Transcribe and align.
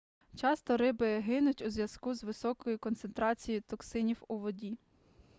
часто 0.35 0.77
риби 0.77 1.19
гинуть 1.19 1.61
у 1.61 1.69
зв'язку 1.69 2.13
з 2.13 2.23
високою 2.23 2.79
концентрацією 2.79 3.61
токсинів 3.67 4.23
у 4.27 4.37
воді 4.37 4.77